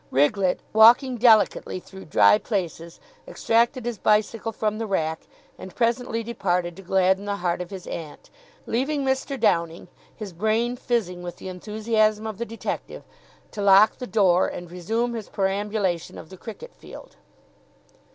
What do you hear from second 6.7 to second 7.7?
to gladden the heart of